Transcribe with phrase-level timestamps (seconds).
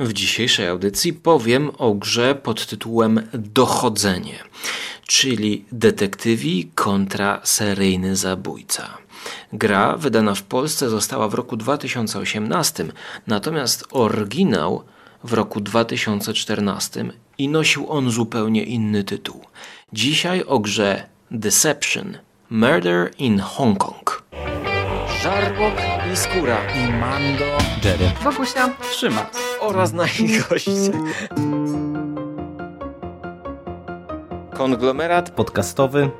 [0.00, 4.38] W dzisiejszej audycji powiem o grze pod tytułem Dochodzenie,
[5.06, 8.98] czyli detektywi kontra seryjny zabójca.
[9.52, 12.86] Gra wydana w Polsce została w roku 2018,
[13.26, 14.84] natomiast oryginał
[15.24, 17.04] w roku 2014
[17.38, 19.44] i nosił on zupełnie inny tytuł.
[19.92, 22.18] Dzisiaj o grze Deception
[22.50, 24.23] Murder in Hong Kong.
[25.24, 25.74] Żarłok
[26.12, 27.44] i Skóra i Mando,
[27.84, 29.30] Jerry, Wokusia, Trzyma
[29.60, 30.92] oraz nasi goście.
[34.54, 36.10] Konglomerat podcastowy.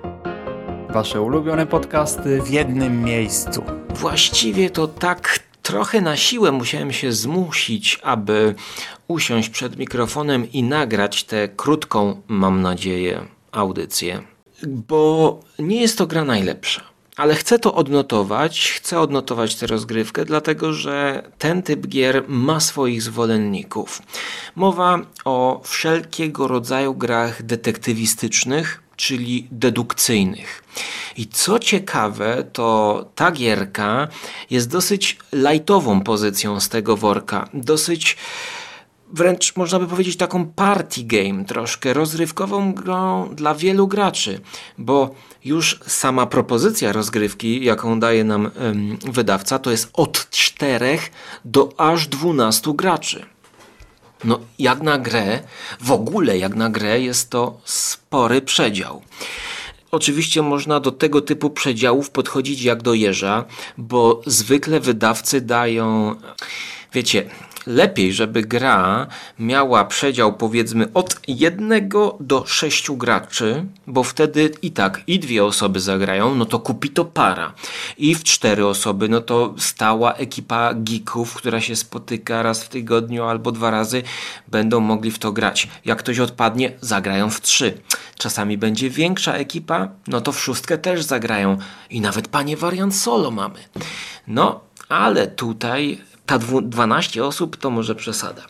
[0.91, 3.64] Wasze ulubione podcasty w jednym miejscu.
[3.95, 8.55] Właściwie to tak trochę na siłę musiałem się zmusić, aby
[9.09, 13.20] usiąść przed mikrofonem i nagrać tę krótką, mam nadzieję,
[13.52, 14.23] audycję.
[14.66, 16.94] Bo nie jest to gra najlepsza.
[17.16, 23.02] Ale chcę to odnotować, chcę odnotować tę rozgrywkę, dlatego że ten typ gier ma swoich
[23.02, 24.02] zwolenników.
[24.56, 30.64] Mowa o wszelkiego rodzaju grach detektywistycznych, czyli dedukcyjnych.
[31.16, 34.08] I co ciekawe, to ta gierka
[34.50, 38.17] jest dosyć lajtową pozycją z tego worka, dosyć
[39.15, 44.41] wręcz można by powiedzieć taką party game, troszkę rozrywkową grą dla wielu graczy,
[44.79, 50.98] bo już sama propozycja rozgrywki, jaką daje nam ym, wydawca, to jest od 4
[51.45, 53.27] do aż 12 graczy.
[54.25, 55.41] No, jak na grę,
[55.81, 59.03] w ogóle jak na grę, jest to spory przedział.
[59.91, 63.45] Oczywiście można do tego typu przedziałów podchodzić jak do jeża,
[63.79, 66.15] bo zwykle wydawcy dają,
[66.92, 67.31] wiecie,
[67.67, 69.07] lepiej, żeby gra
[69.39, 75.81] miała przedział powiedzmy od jednego do sześciu graczy, bo wtedy i tak i dwie osoby
[75.81, 77.53] zagrają, no to kupi to para.
[77.98, 83.25] I w cztery osoby, no to stała ekipa geeków, która się spotyka raz w tygodniu
[83.25, 84.03] albo dwa razy,
[84.48, 85.69] będą mogli w to grać.
[85.85, 87.79] Jak ktoś odpadnie, zagrają w trzy.
[88.19, 91.59] Czasami będzie większa ekipa, no to w szóstkę też zagrają.
[91.91, 93.58] I nawet panie wariant solo mamy.
[94.27, 98.42] No, ale tutaj ta 12 osób to może przesada.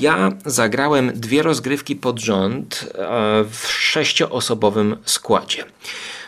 [0.00, 5.64] Ja zagrałem dwie rozgrywki pod rząd e, w sześcioosobowym składzie.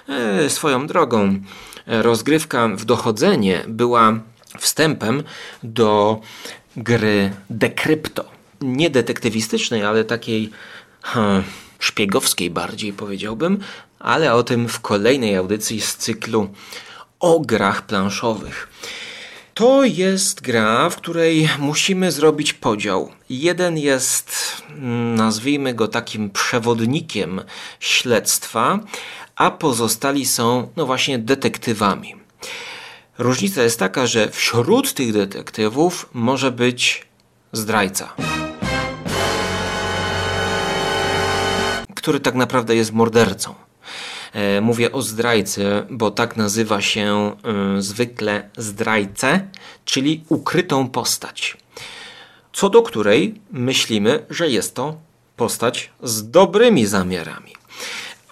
[0.09, 1.39] E, swoją drogą,
[1.87, 4.21] rozgrywka w dochodzenie była
[4.59, 5.23] wstępem
[5.63, 6.21] do
[6.77, 8.25] gry Decrypto.
[8.61, 10.51] Nie detektywistycznej, ale takiej
[11.03, 11.43] hmm,
[11.79, 13.59] szpiegowskiej bardziej powiedziałbym,
[13.99, 16.49] ale o tym w kolejnej audycji z cyklu
[17.21, 18.69] o grach planszowych.
[19.59, 23.13] To jest gra, w której musimy zrobić podział.
[23.31, 24.33] Jeden jest,
[24.71, 27.41] mm, nazwijmy go takim przewodnikiem
[27.81, 28.81] śledztwa,
[29.37, 32.15] a pozostali są, no właśnie, detektywami.
[33.19, 37.07] Różnica jest taka, że wśród tych detektywów może być
[37.53, 38.15] zdrajca.
[41.95, 43.68] Który tak naprawdę jest mordercą.
[44.33, 47.37] E, mówię o zdrajcy, bo tak nazywa się
[47.77, 49.49] e, zwykle zdrajcę,
[49.85, 51.57] czyli ukrytą postać,
[52.53, 54.97] co do której myślimy, że jest to
[55.37, 57.53] postać z dobrymi zamiarami.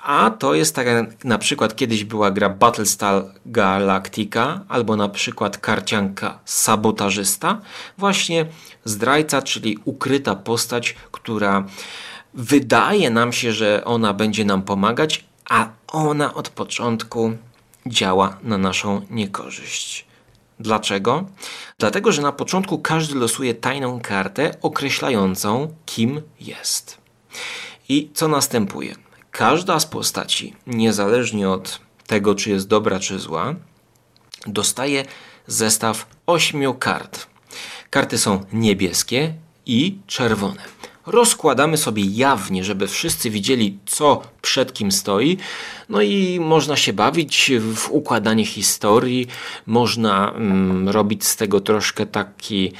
[0.03, 5.59] A to jest tak jak na przykład kiedyś była gra Battlestar Galactica albo na przykład
[5.59, 7.61] karcianka Sabotażysta.
[7.99, 8.47] Właśnie
[8.85, 11.65] zdrajca, czyli ukryta postać, która
[12.35, 17.37] wydaje nam się, że ona będzie nam pomagać, a ona od początku
[17.87, 20.07] działa na naszą niekorzyść.
[20.61, 21.25] Dlaczego?
[21.79, 26.99] Dlatego, że na początku każdy losuje tajną kartę określającą, kim jest.
[27.89, 28.97] I co następuje?
[29.31, 33.55] Każda z postaci, niezależnie od tego, czy jest dobra, czy zła,
[34.47, 35.05] dostaje
[35.47, 37.27] zestaw ośmiu kart.
[37.91, 39.35] Karty są niebieskie
[39.67, 40.76] i czerwone
[41.07, 45.37] rozkładamy sobie jawnie, żeby wszyscy widzieli, co przed kim stoi.
[45.89, 49.27] No i można się bawić w układanie historii,
[49.67, 52.73] można mm, robić z tego troszkę taki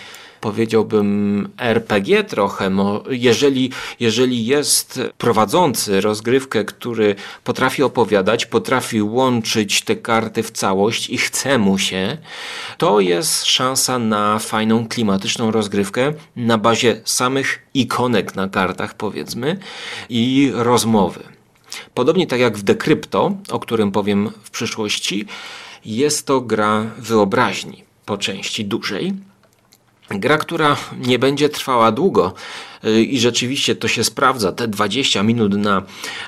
[0.47, 2.71] powiedziałbym RPG trochę.
[3.11, 3.71] Jeżeli,
[4.01, 7.15] jeżeli jest prowadzący rozgrywkę, który
[7.45, 12.19] potrafi opowiadać, potrafi łączyć te karty w całość i chce mu się,
[12.79, 19.59] to jest szansa na fajną, klimatyczną rozgrywkę na bazie samych ikonek na kartach, powiedzmy,
[20.09, 21.21] i rozmowy.
[21.95, 25.27] Podobnie tak jak w Decrypto, o którym powiem w przyszłości,
[25.85, 29.26] jest to gra wyobraźni po części dużej.
[30.11, 32.35] Gra, która nie będzie trwała długo
[32.85, 34.53] y, i rzeczywiście to się sprawdza.
[34.53, 35.83] Te 20 minut na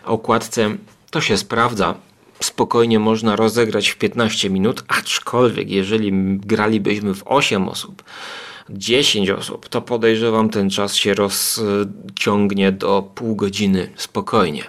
[0.05, 0.77] okładce
[1.11, 1.95] to się sprawdza.
[2.41, 8.03] Spokojnie można rozegrać w 15 minut, aczkolwiek jeżeli gralibyśmy w 8 osób,
[8.71, 14.65] 10 osób, to podejrzewam ten czas się rozciągnie do pół godziny spokojnie.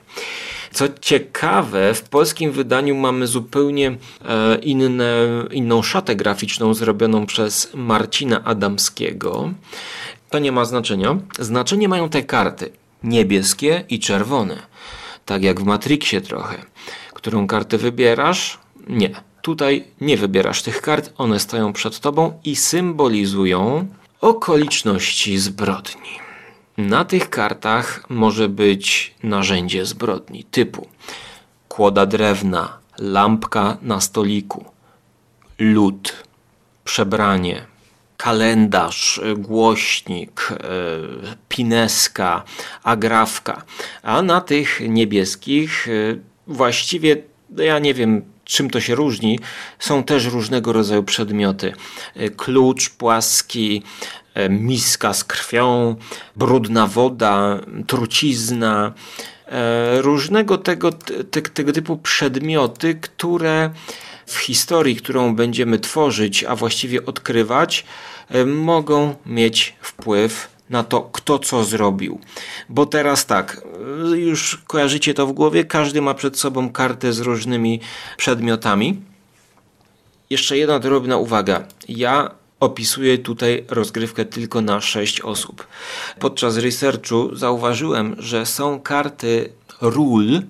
[0.71, 5.13] Co ciekawe, w polskim wydaniu mamy zupełnie e, inne,
[5.51, 9.53] inną szatę graficzną zrobioną przez Marcina Adamskiego.
[10.29, 11.17] To nie ma znaczenia.
[11.39, 12.71] Znaczenie mają te karty
[13.03, 14.59] niebieskie i czerwone.
[15.25, 16.57] Tak jak w Matrixie trochę.
[17.13, 18.59] Którą kartę wybierasz?
[18.87, 19.09] Nie.
[19.41, 23.87] Tutaj nie wybierasz tych kart, one stoją przed tobą i symbolizują
[24.21, 26.28] okoliczności zbrodni.
[26.79, 30.87] Na tych kartach może być narzędzie zbrodni typu
[31.67, 34.65] kłoda drewna, lampka na stoliku,
[35.59, 36.23] lód,
[36.83, 37.65] przebranie,
[38.17, 40.57] kalendarz, głośnik, e,
[41.49, 42.43] pineska,
[42.83, 43.63] agrafka.
[44.03, 45.91] A na tych niebieskich e,
[46.47, 47.15] właściwie,
[47.49, 49.39] no ja nie wiem czym to się różni,
[49.79, 51.73] są też różnego rodzaju przedmioty.
[52.15, 53.83] E, klucz płaski,
[54.49, 55.95] miska z krwią,
[56.35, 58.93] brudna woda, trucizna,
[59.47, 63.69] e, różnego tego, te, tego typu przedmioty, które
[64.25, 67.85] w historii, którą będziemy tworzyć, a właściwie odkrywać,
[68.29, 72.19] e, mogą mieć wpływ na to, kto co zrobił.
[72.69, 73.61] Bo teraz tak,
[74.15, 77.79] już kojarzycie to w głowie, każdy ma przed sobą kartę z różnymi
[78.17, 79.01] przedmiotami.
[80.29, 81.63] Jeszcze jedna drobna uwaga.
[81.87, 85.67] Ja opisuję tutaj rozgrywkę tylko na 6 osób.
[86.19, 89.49] Podczas researchu zauważyłem, że są karty
[89.81, 90.41] ról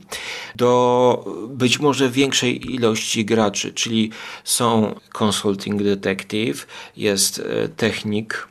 [0.55, 4.11] do być może większej ilości graczy, czyli
[4.43, 6.67] są consulting detective,
[6.97, 8.47] jest e, technik,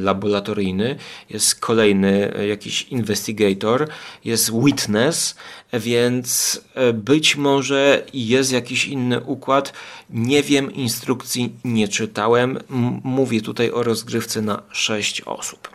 [0.00, 0.96] laboratoryjny,
[1.30, 3.88] jest kolejny e, jakiś investigator,
[4.24, 5.34] jest witness,
[5.72, 9.72] więc e, być może jest jakiś inny układ.
[10.10, 12.58] Nie wiem, instrukcji nie czytałem.
[13.04, 15.68] Mówię tutaj o rozgrywce na 6 osób.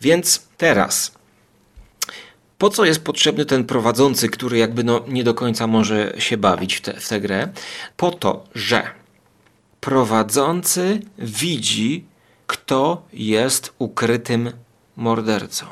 [0.00, 1.12] Więc teraz
[2.58, 6.74] po co jest potrzebny ten prowadzący, który jakby no nie do końca może się bawić
[6.74, 7.48] w, te, w tę grę?
[7.96, 8.82] Po to, że
[9.80, 12.04] prowadzący widzi
[12.50, 14.52] kto jest ukrytym
[14.96, 15.66] mordercą.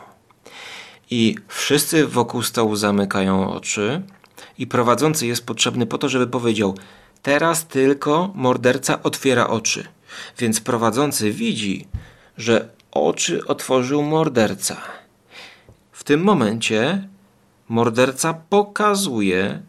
[1.10, 4.02] I wszyscy wokół stołu zamykają oczy,
[4.58, 6.74] i prowadzący jest potrzebny po to, żeby powiedział:
[7.22, 9.84] Teraz tylko morderca otwiera oczy.
[10.38, 11.88] Więc prowadzący widzi,
[12.36, 14.76] że oczy otworzył morderca.
[15.92, 17.08] W tym momencie
[17.68, 19.62] morderca pokazuje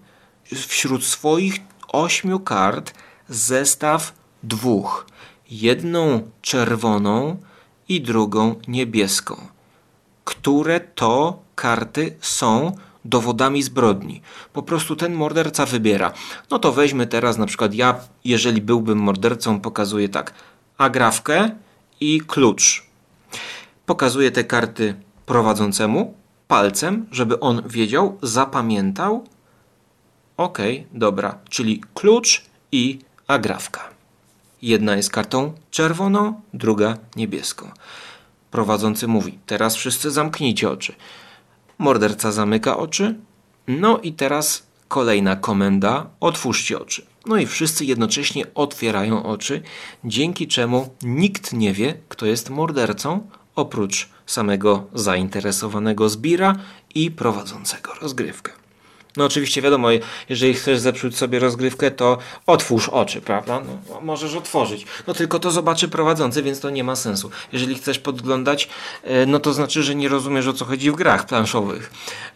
[0.54, 1.56] wśród swoich
[1.88, 2.94] ośmiu kart
[3.30, 4.14] zestaw
[4.44, 5.06] dwóch
[5.52, 7.38] jedną czerwoną
[7.90, 9.36] i drugą niebieską,
[10.26, 12.76] które to karty są
[13.06, 14.22] dowodami zbrodni.
[14.54, 16.14] Po prostu ten morderca wybiera.
[16.52, 20.34] No to weźmy teraz na przykład ja, jeżeli byłbym mordercą, pokazuję tak:
[20.78, 21.50] agrafkę
[22.00, 22.84] i klucz.
[23.86, 26.14] Pokazuję te karty prowadzącemu
[26.48, 29.28] palcem, żeby on wiedział, zapamiętał.
[30.38, 30.58] Ok,
[30.94, 33.99] dobra, czyli klucz i agrafka.
[34.62, 37.72] Jedna jest kartą czerwoną, druga niebieską.
[38.52, 40.96] Prowadzący mówi: Teraz wszyscy zamknijcie oczy.
[41.78, 43.16] Morderca zamyka oczy.
[43.68, 47.06] No i teraz kolejna komenda: otwórzcie oczy.
[47.26, 49.62] No i wszyscy jednocześnie otwierają oczy,
[50.04, 56.56] dzięki czemu nikt nie wie, kto jest mordercą, oprócz samego zainteresowanego zbira
[56.96, 58.59] i prowadzącego rozgrywkę.
[59.18, 59.88] No oczywiście wiadomo,
[60.30, 63.62] jeżeli chcesz zepsuć sobie rozgrywkę, to otwórz oczy, prawda?
[63.90, 64.86] No, możesz otworzyć.
[65.08, 67.30] No tylko to zobaczy prowadzący, więc to nie ma sensu.
[67.54, 68.70] Jeżeli chcesz podglądać,
[69.04, 71.92] e, no to znaczy, że nie rozumiesz o co chodzi w grach planszowych.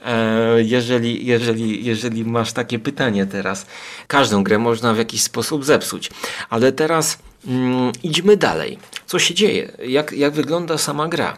[0.06, 3.65] E, jeżeli, jeżeli, jeżeli masz takie pytanie teraz.
[4.08, 6.12] Każdą grę można w jakiś sposób zepsuć.
[6.50, 8.80] Ale teraz mm, idźmy dalej.
[9.06, 9.72] Co się dzieje?
[9.88, 11.38] Jak, jak wygląda sama gra?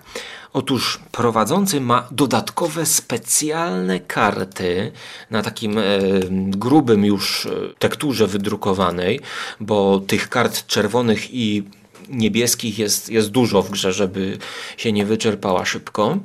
[0.56, 4.92] Otóż prowadzący ma dodatkowe specjalne karty
[5.32, 5.84] na takim e,
[6.32, 9.20] grubym już e, tekturze wydrukowanej,
[9.60, 11.64] bo tych kart czerwonych i
[12.10, 14.38] niebieskich jest, jest dużo w grze, żeby
[14.78, 16.18] się nie wyczerpała szybko.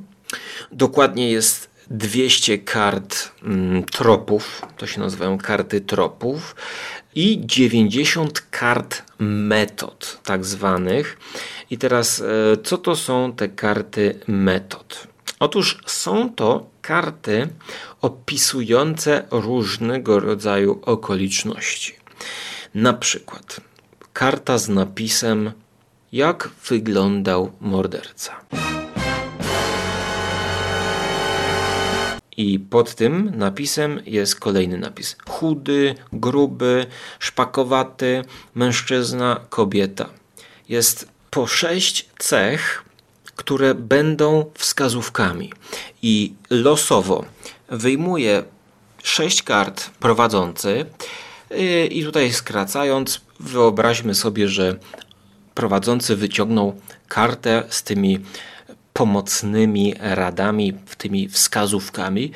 [0.71, 6.55] Dokładnie jest 200 kart mm, tropów, to się nazywają karty tropów
[7.15, 11.17] i 90 kart metod, tak zwanych.
[11.71, 15.07] I teraz, e, co to są te karty metod?
[15.39, 17.47] Otóż są to karty
[18.01, 21.95] opisujące różnego rodzaju okoliczności.
[22.75, 23.61] Na przykład
[24.13, 25.51] karta z napisem
[26.11, 28.41] jak wyglądał morderca.
[32.37, 36.85] I pod tym napisem jest kolejny napis: chudy, gruby,
[37.19, 38.23] szpakowaty,
[38.55, 40.09] mężczyzna, kobieta.
[40.69, 42.83] Jest po sześć cech,
[43.35, 45.53] które będą wskazówkami.
[46.01, 47.25] I losowo
[47.69, 48.43] wyjmuję
[49.03, 50.85] sześć kart prowadzący.
[51.89, 54.75] I tutaj skracając, wyobraźmy sobie, że
[55.55, 58.19] prowadzący wyciągnął kartę z tymi
[58.93, 62.31] pomocnymi radami, tymi wskazówkami.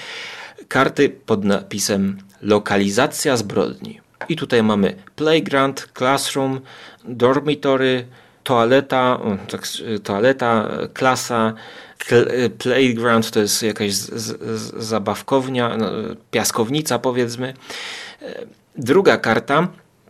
[0.67, 4.01] Karty pod napisem lokalizacja zbrodni.
[4.29, 6.61] I tutaj mamy playground, classroom,
[7.03, 8.07] dormitory,
[8.45, 9.67] toaleta, tak,
[10.03, 11.53] toaleta, klasa,
[12.57, 13.93] playground to jest jakaś
[14.77, 15.91] zabawkownia, no,
[16.31, 17.53] piaskownica powiedzmy.
[18.77, 19.67] Druga karta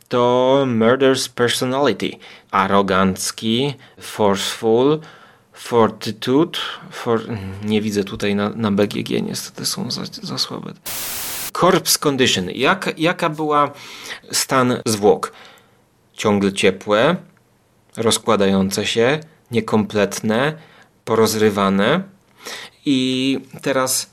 [0.07, 2.11] to Murder's Personality.
[2.51, 4.99] Arogancki, forceful,
[5.53, 6.59] fortitude,
[6.91, 7.21] for,
[7.63, 10.73] nie widzę tutaj na, na BGG, niestety są za, za słabe.
[11.53, 12.49] Corpse condition.
[12.49, 13.71] Jak, jaka była
[14.31, 15.31] stan zwłok?
[16.13, 17.15] Ciągle ciepłe,
[17.97, 19.19] rozkładające się,
[19.51, 20.53] niekompletne,
[21.05, 22.03] porozrywane.
[22.85, 24.09] I teraz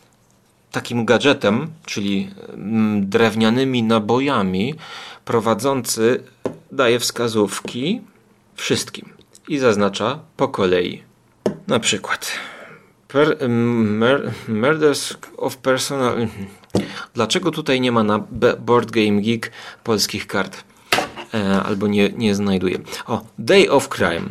[0.73, 4.75] takim gadżetem, czyli mm, drewnianymi nabojami,
[5.25, 6.23] prowadzący
[6.73, 8.01] daje wskazówki
[8.55, 9.09] wszystkim
[9.49, 11.03] i zaznacza po kolei.
[11.67, 12.33] Na przykład
[13.09, 16.29] per, mer, Murders of Personal.
[17.15, 18.19] Dlaczego tutaj nie ma na
[18.59, 19.53] Board Game Geek
[19.85, 20.65] polskich kart?
[21.35, 22.79] E, albo nie, nie znajduję.
[23.07, 24.29] O, Day of Crime.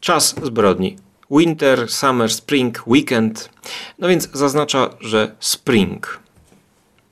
[0.00, 0.96] Czas zbrodni.
[1.30, 3.50] Winter, summer, spring, weekend.
[3.98, 6.20] No więc zaznacza, że spring.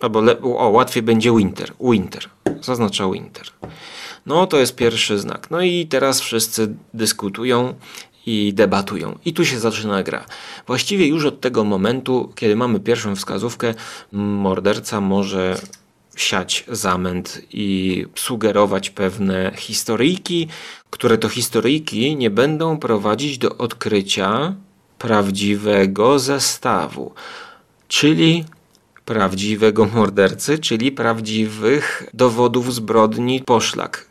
[0.01, 1.73] Albo o, łatwiej będzie winter.
[1.81, 2.31] Winter.
[2.61, 3.47] Zaznacza winter.
[4.27, 5.51] No to jest pierwszy znak.
[5.51, 7.75] No i teraz wszyscy dyskutują
[8.27, 9.19] i debatują.
[9.25, 10.25] I tu się zaczyna gra.
[10.67, 13.75] Właściwie już od tego momentu, kiedy mamy pierwszą wskazówkę,
[14.13, 15.61] morderca może
[16.21, 20.49] siać zamęt i sugerować pewne historyjki,
[20.91, 24.55] które to historyjki nie będą prowadzić do odkrycia
[24.99, 27.13] prawdziwego zestawu,
[27.89, 28.45] czyli
[29.05, 34.09] prawdziwego mordercy, czyli prawdziwych dowodów zbrodni poszlak.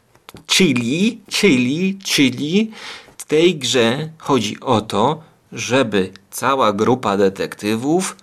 [0.47, 2.71] Czyli, czyli, czyli
[3.17, 8.15] w tej grze chodzi o to, żeby cała grupa detektywów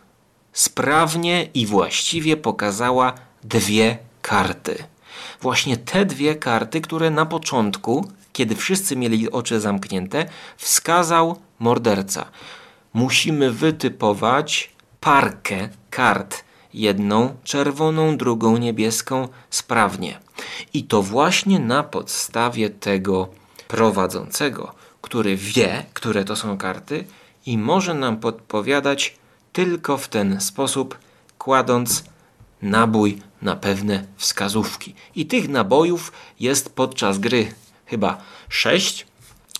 [0.52, 3.14] sprawnie i właściwie pokazała
[3.44, 4.84] dwie karty.
[5.40, 12.24] Właśnie te dwie karty, które na początku, kiedy wszyscy mieli oczy zamknięte, wskazał morderca.
[12.94, 14.70] Musimy wytypować
[15.00, 16.44] parkę kart.
[16.74, 20.18] Jedną czerwoną, drugą niebieską sprawnie.
[20.72, 23.28] I to właśnie na podstawie tego
[23.68, 27.04] prowadzącego, który wie, które to są karty
[27.46, 29.16] i może nam podpowiadać
[29.52, 30.98] tylko w ten sposób,
[31.38, 32.04] kładąc
[32.64, 34.94] nabój na pewne wskazówki.
[35.16, 37.46] I tych nabojów jest podczas gry
[37.86, 39.06] chyba 6.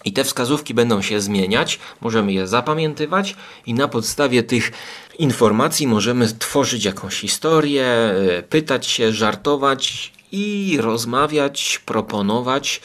[0.04, 4.73] I te wskazówki będą się zmieniać, możemy je zapamiętywać, i na podstawie tych
[5.18, 12.80] informacji możemy tworzyć jakąś historię, e, pytać się, żartować i rozmawiać, proponować.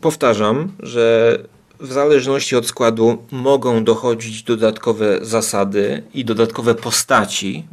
[0.00, 1.38] Powtarzam, że
[1.80, 7.64] w zależności od składu mogą dochodzić dodatkowe zasady i dodatkowe postaci,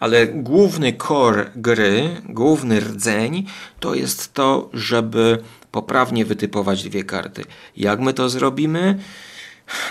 [0.00, 3.46] ale główny core gry, główny rdzeń
[3.80, 5.38] to jest to, żeby
[5.70, 7.44] poprawnie wytypować dwie karty.
[7.76, 8.98] Jak my to zrobimy?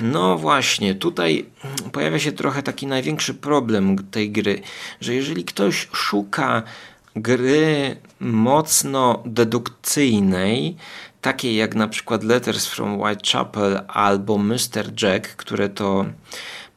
[0.01, 1.45] No właśnie, tutaj
[1.91, 4.61] pojawia się trochę taki największy problem tej gry,
[5.01, 6.63] że jeżeli ktoś szuka
[7.15, 10.75] gry mocno dedukcyjnej,
[11.21, 15.03] takiej jak na przykład Letters from Whitechapel albo Mr.
[15.03, 16.05] Jack, które to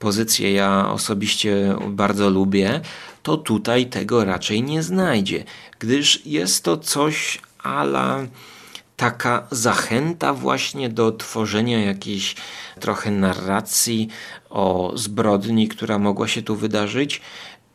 [0.00, 2.80] pozycje ja osobiście bardzo lubię,
[3.22, 5.44] to tutaj tego raczej nie znajdzie,
[5.78, 8.26] gdyż jest to coś ala
[8.96, 12.36] taka zachęta właśnie do tworzenia jakiejś
[12.80, 14.08] trochę narracji
[14.50, 17.20] o zbrodni, która mogła się tu wydarzyć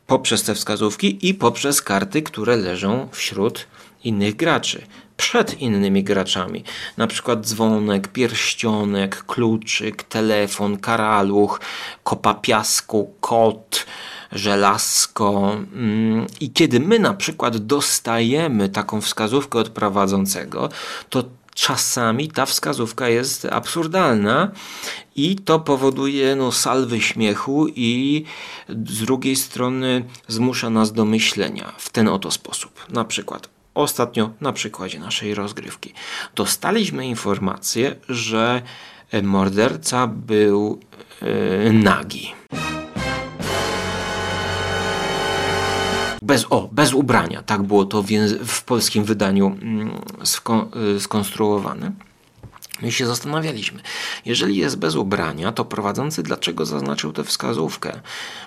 [0.08, 3.67] poprzez te wskazówki i poprzez karty, które leżą wśród
[4.03, 4.86] innych graczy
[5.18, 6.64] przed innymi graczami.
[6.98, 11.60] Na przykład dzwonek, pierścionek, kluczyk, telefon, karaluch,
[12.04, 13.86] kopa piasku, kot,
[14.32, 15.58] żelazko.
[15.74, 20.70] Mm, I kiedy my na przykład dostajemy taką wskazówkę od prowadzącego,
[21.10, 21.24] to
[21.56, 24.52] czasami ta wskazówka jest absurdalna
[25.16, 28.24] i to powoduje no, salwy śmiechu i
[28.70, 32.86] z drugiej strony zmusza nas do myślenia w ten oto sposób.
[32.90, 35.94] Na przykład ostatnio na przykładzie naszej rozgrywki.
[36.36, 38.62] Dostaliśmy informację, że
[39.24, 40.79] morderca był
[41.22, 42.34] yy, nagi.
[46.22, 48.08] Bez, o, bez ubrania, tak było to w,
[48.46, 49.58] w polskim wydaniu
[50.75, 51.91] yy, skonstruowane.
[52.82, 53.79] My się zastanawialiśmy,
[54.25, 58.01] jeżeli jest bez ubrania, to prowadzący dlaczego zaznaczył tę wskazówkę?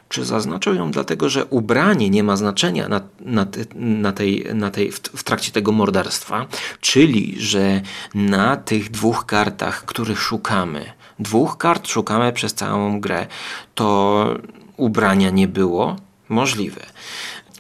[0.09, 4.93] Czy zaznaczył ją dlatego, że ubranie nie ma znaczenia na, na, na tej, na tej,
[4.93, 6.47] w, w trakcie tego morderstwa?
[6.81, 7.81] Czyli, że
[8.15, 13.27] na tych dwóch kartach, których szukamy, dwóch kart szukamy przez całą grę,
[13.75, 14.35] to
[14.77, 15.97] ubrania nie było?
[16.29, 16.87] Możliwe.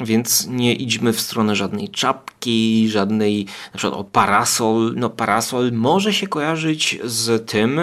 [0.00, 4.94] Więc nie idźmy w stronę żadnej czapki, żadnej, na przykład o parasol.
[4.96, 7.80] No parasol może się kojarzyć z tym,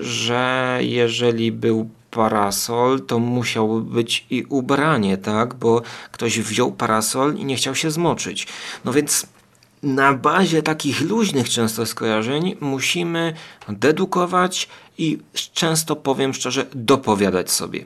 [0.00, 5.54] że jeżeli był parasol, to musiało być i ubranie, tak?
[5.54, 8.46] Bo ktoś wziął parasol i nie chciał się zmoczyć.
[8.84, 9.26] No więc
[9.82, 13.34] na bazie takich luźnych często skojarzeń musimy
[13.68, 15.18] dedukować i
[15.52, 17.84] często powiem szczerze, dopowiadać sobie.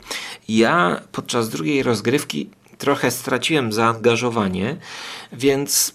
[0.49, 2.50] Ja podczas drugiej rozgrywki
[2.82, 4.76] trochę straciłem zaangażowanie,
[5.32, 5.94] więc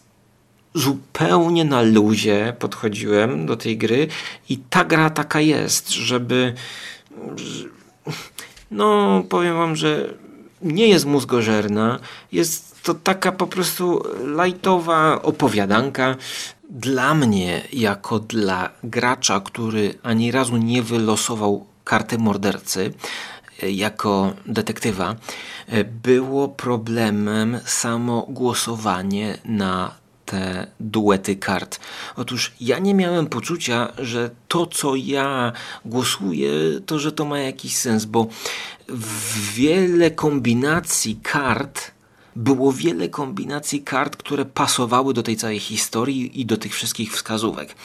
[0.74, 4.08] zupełnie na luzie podchodziłem do tej gry
[4.50, 6.54] i ta gra taka jest, żeby
[8.72, 10.14] no powiem wam, że
[10.62, 12.00] nie jest mózgożerna,
[12.32, 16.16] jest to taka po prostu lajtowa opowiadanka.
[16.70, 22.94] Dla mnie, jako dla gracza, który ani razu nie wylosował karty mordercy,
[23.62, 25.16] jako detektywa,
[26.04, 29.96] było problemem samo głosowanie na
[30.26, 31.80] te duety kart.
[32.16, 35.54] Otóż ja nie miałem poczucia, że to, co ja
[35.86, 36.50] głosuję,
[36.86, 38.28] to, że to ma jakiś sens, bo
[39.56, 41.97] wiele kombinacji kart
[42.38, 47.76] było wiele kombinacji kart, które pasowały do tej całej historii i do tych wszystkich wskazówek.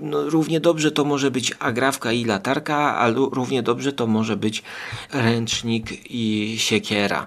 [0.00, 4.62] No, równie dobrze to może być agrawka i latarka, a równie dobrze to może być
[5.12, 7.26] ręcznik i siekiera.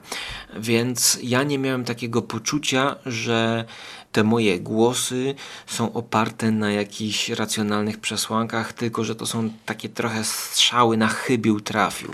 [0.57, 3.65] Więc ja nie miałem takiego poczucia, że
[4.11, 5.35] te moje głosy
[5.67, 11.59] są oparte na jakichś racjonalnych przesłankach, tylko że to są takie trochę strzały na chybił
[11.59, 12.11] trafił.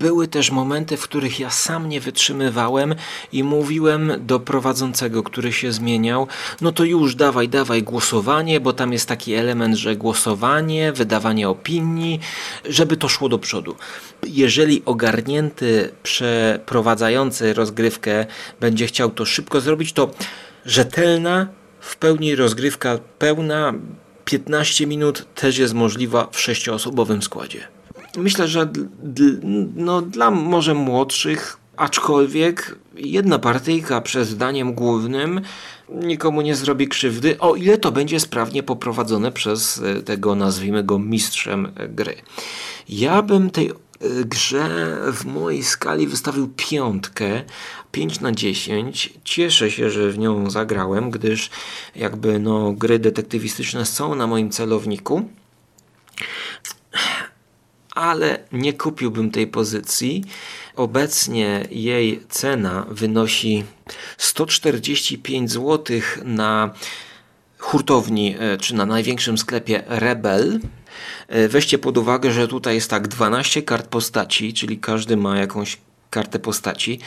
[0.00, 2.94] Były też momenty, w których ja sam nie wytrzymywałem
[3.32, 6.26] i mówiłem do prowadzącego, który się zmieniał:
[6.60, 12.20] No to już dawaj, dawaj głosowanie, bo tam jest taki element, że głosowanie, wydawanie opinii,
[12.64, 13.76] żeby to szło do przodu.
[14.26, 18.26] Jeżeli ogarnięty przeprowadzający rozgrywkę
[18.60, 20.10] będzie chciał to szybko zrobić, to
[20.66, 21.48] rzetelna,
[21.80, 23.74] w pełni rozgrywka pełna,
[24.24, 27.79] 15 minut też jest możliwa w sześcioosobowym składzie.
[28.16, 28.68] Myślę, że
[29.76, 35.40] no, dla może młodszych, aczkolwiek jedna partyjka przed zdaniem głównym
[35.92, 40.98] nikomu nie zrobi krzywdy, o ile to będzie sprawnie poprowadzone przez e, tego, nazwijmy go,
[40.98, 42.14] mistrzem gry.
[42.88, 43.74] Ja bym tej e,
[44.24, 47.42] grze w mojej skali wystawił piątkę,
[47.92, 49.12] 5 na 10.
[49.24, 51.50] Cieszę się, że w nią zagrałem, gdyż
[51.96, 55.28] jakby no, gry detektywistyczne są na moim celowniku
[57.90, 60.24] ale nie kupiłbym tej pozycji.
[60.76, 63.64] Obecnie jej cena wynosi
[64.18, 66.74] 145 zł na
[67.58, 70.60] hurtowni e, czy na największym sklepie Rebel.
[71.28, 75.78] E, weźcie pod uwagę, że tutaj jest tak 12 kart postaci, czyli każdy ma jakąś
[76.10, 76.98] kartę postaci,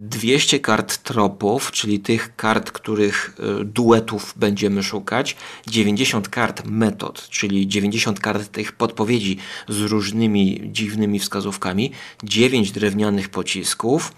[0.00, 7.68] 200 kart tropów, czyli tych kart, których e, duetów będziemy szukać, 90 kart metod, czyli
[7.68, 9.36] 90 kart tych podpowiedzi
[9.68, 11.92] z różnymi dziwnymi wskazówkami,
[12.22, 14.12] 9 drewnianych pocisków,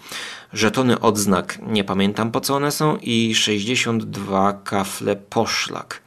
[0.52, 6.02] żetony odznak, nie pamiętam po co one są i 62 kafle poszlak.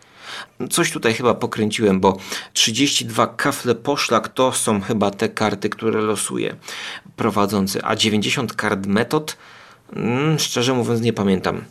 [0.69, 2.17] Coś tutaj chyba pokręciłem, bo
[2.53, 6.55] 32 kafle poszlak to są chyba te karty, które losuje
[7.15, 9.38] prowadzący, a 90 kart metod,
[9.93, 11.65] mm, szczerze mówiąc, nie pamiętam.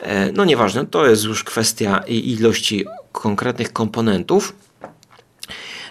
[0.00, 4.52] E, no nieważne, to jest już kwestia ilości konkretnych komponentów.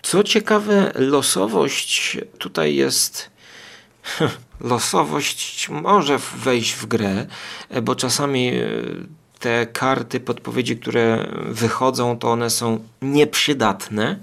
[0.03, 3.29] Co ciekawe, losowość tutaj jest.
[4.61, 7.25] Losowość może wejść w grę,
[7.69, 8.67] e, bo czasami e,
[9.43, 14.19] te karty podpowiedzi, które wychodzą, to one są nieprzydatne.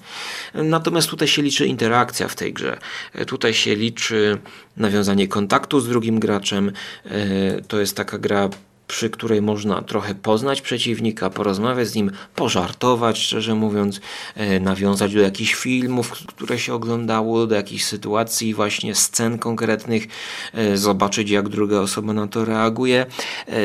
[0.54, 2.78] Natomiast tutaj się liczy interakcja w tej grze.
[3.26, 4.38] Tutaj się liczy
[4.76, 6.72] nawiązanie kontaktu z drugim graczem.
[7.04, 8.48] E, to jest taka gra
[8.86, 14.00] przy której można trochę poznać przeciwnika, porozmawiać z nim, pożartować, szczerze mówiąc,
[14.34, 20.06] e, nawiązać do jakichś filmów, które się oglądało, do jakichś sytuacji, właśnie scen konkretnych,
[20.54, 23.06] e, zobaczyć jak druga osoba na to reaguje.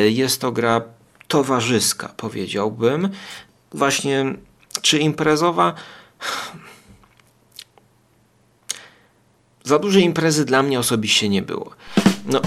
[0.09, 0.81] Jest to gra
[1.27, 3.09] towarzyska, powiedziałbym.
[3.73, 4.35] Właśnie,
[4.81, 5.73] czy imprezowa?
[9.63, 11.71] Za dużej imprezy dla mnie osobiście nie było.
[12.25, 12.41] No,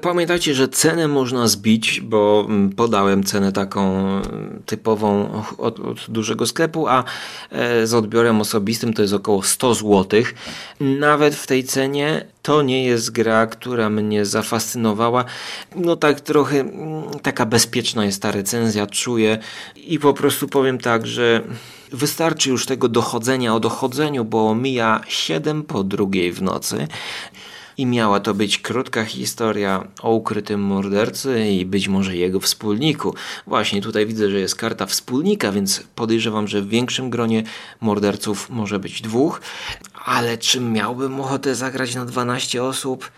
[0.00, 6.46] pamiętajcie, że cenę można zbić, bo mm, podałem cenę taką mm, typową od, od, dużego
[6.46, 7.04] sklepu, a
[7.50, 10.22] e, z odbiorem osobistym to jest około 100 zł.
[10.80, 15.24] Nawet w tej cenie to nie jest gra, która mnie zafascynowała.
[15.76, 19.38] No tak trochę mm, taka bezpieczna jest ta recenzja, czuję
[19.76, 21.42] i po prostu powiem tak, że
[21.92, 26.88] wystarczy już tego dochodzenia o dochodzeniu, bo mija 7 po drugiej w nocy
[27.78, 33.14] i miała to być krótka historia o ukrytym mordercy i być może jego wspólniku.
[33.46, 37.42] Właśnie tutaj widzę, że jest karta wspólnika, więc podejrzewam, że w większym gronie
[37.80, 39.40] morderców może być dwóch,
[40.04, 43.10] ale czy miałbym ochotę zagrać na 12 osób?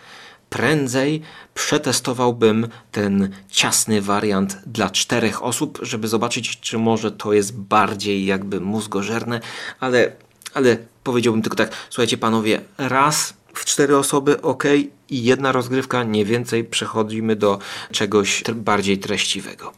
[0.49, 1.21] prędzej
[1.53, 8.59] przetestowałbym ten ciasny wariant dla czterech osób, żeby zobaczyć, czy może to jest bardziej jakby
[8.59, 9.39] mózgożerne,
[9.79, 10.11] ale,
[10.53, 14.63] ale powiedziałbym tylko tak, słuchajcie panowie, raz w cztery osoby ok
[15.09, 17.59] i jedna rozgrywka, nie więcej, przechodzimy do
[17.91, 19.73] czegoś bardziej treściwego.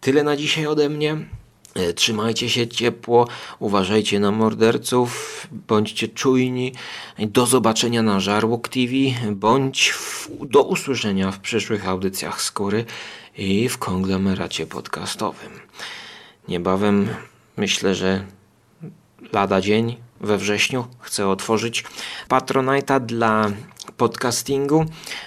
[0.00, 1.16] Tyle na dzisiaj ode mnie.
[1.74, 6.72] E, trzymajcie się ciepło, uważajcie na morderców, bądźcie czujni.
[7.18, 8.92] Do zobaczenia na Żarłok TV,
[9.32, 12.84] bądź w, do usłyszenia w przyszłych audycjach Skóry
[13.38, 15.50] i w konglomeracie podcastowym.
[16.48, 17.08] Niebawem
[17.56, 18.24] myślę, że
[19.32, 21.84] lada dzień we wrześniu chcę otworzyć
[22.28, 23.50] Patronite'a dla
[23.96, 24.84] podcastingu,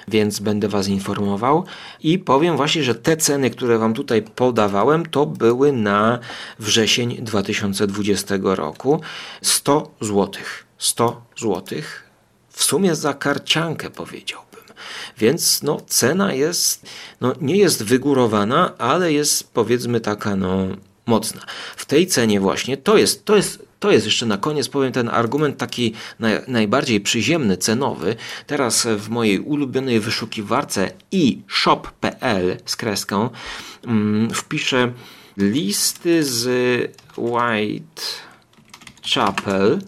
[0.08, 1.66] więc będę Was informował
[2.04, 6.20] i powiem właśnie, że te ceny, które Wam tutaj podawałem, to były na
[6.60, 9.02] wrzesień 2020 roku
[9.42, 10.32] 100 zł.
[10.78, 11.80] 100 zł
[12.50, 14.64] w sumie za karciankę powiedziałbym.
[15.18, 16.86] Więc no, cena jest,
[17.22, 20.68] no, nie jest wygórowana, ale jest powiedzmy taka no,
[21.06, 21.42] mocna.
[21.76, 25.10] W tej cenie właśnie to jest, to jest to jest jeszcze na koniec, powiem, ten
[25.10, 28.16] argument taki naj, najbardziej przyziemny, cenowy.
[28.48, 33.30] Teraz w mojej ulubionej wyszukiwarce i shop.pl z kreską
[33.86, 34.92] mm, wpiszę
[35.38, 36.50] listy z
[38.98, 39.80] Whitechapel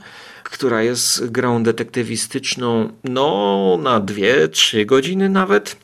[0.51, 5.77] która jest grą detektywistyczną no na 2-3 godziny nawet,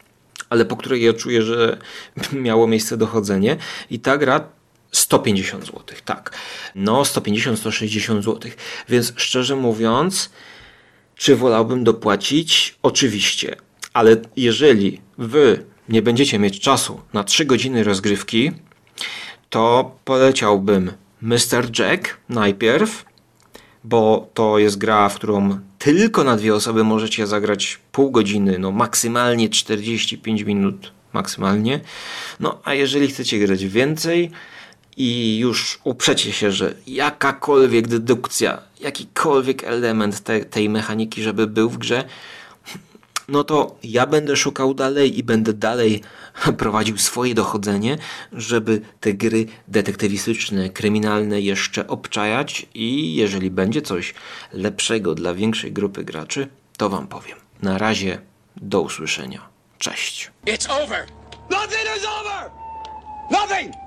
[0.49, 1.77] ale po której ja czuję, że
[2.33, 3.57] miało miejsce dochodzenie
[3.89, 4.49] i ta gra
[4.91, 6.33] 150 zł, tak.
[6.75, 8.51] No, 150-160 zł.
[8.89, 10.29] Więc szczerze mówiąc,
[11.15, 12.75] czy wolałbym dopłacić?
[12.83, 13.55] Oczywiście.
[13.93, 18.51] Ale jeżeli wy nie będziecie mieć czasu na 3 godziny rozgrywki,
[19.49, 21.79] to poleciałbym Mr.
[21.79, 23.05] Jack najpierw,
[23.83, 28.71] bo to jest gra, w którą tylko na dwie osoby możecie zagrać pół godziny, no
[28.71, 31.79] maksymalnie 45 minut maksymalnie.
[32.39, 34.31] No a jeżeli chcecie grać więcej,
[34.97, 41.77] i już uprzecie się, że jakakolwiek dedukcja, jakikolwiek element te, tej mechaniki, żeby był w
[41.77, 42.03] grze,
[43.27, 46.01] no to ja będę szukał dalej i będę dalej
[46.57, 47.97] prowadził swoje dochodzenie,
[48.33, 54.13] żeby te gry detektywistyczne, kryminalne jeszcze obczajać i jeżeli będzie coś
[54.53, 57.37] lepszego dla większej grupy graczy, to wam powiem.
[57.61, 58.21] Na razie,
[58.55, 59.49] do usłyszenia.
[59.77, 60.31] Cześć.
[60.45, 61.05] It's over.
[61.49, 62.51] Nothing is over!
[63.31, 63.86] Nothing!